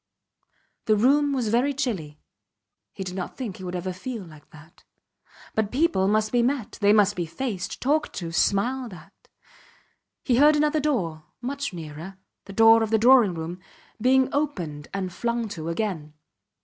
[0.85, 2.19] The room was very chilly.
[2.91, 4.83] He did not think he would ever feel like that.
[5.53, 9.13] But people must be met they must be faced talked to smiled at.
[10.23, 13.59] He heard another door, much nearer the door of the drawing room
[14.01, 16.15] being opened and flung to again.